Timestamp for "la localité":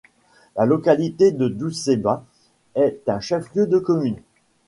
0.55-1.31